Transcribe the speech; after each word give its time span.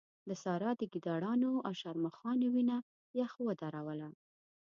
د 0.27 0.31
سارا 0.43 0.71
د 0.77 0.81
ګيدړانو 0.93 1.51
او 1.67 1.73
شرموښانو 1.81 2.47
وينه 2.55 2.77
يخ 3.19 3.31
ودروله. 3.47 4.09